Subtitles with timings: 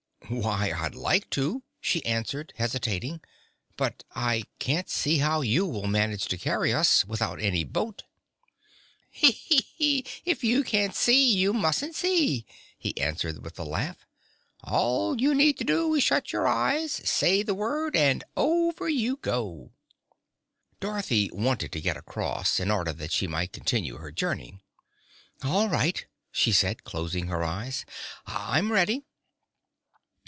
[0.33, 3.19] "Why, I'd like to," she answered, hesitating;
[3.75, 8.03] "but I can't see how you will manage to carry us, without any boat."
[9.11, 12.45] "If you can't see, you mustn't see,"
[12.79, 14.05] he answered with a laugh.
[14.63, 19.73] "All you need do is shut your eyes, say the word, and over you go!"
[20.79, 24.59] Dorothy wanted to get across, in order that she might continue her journey.
[25.43, 27.83] "All right," she said, closing her eyes;
[28.25, 29.03] "I'm ready."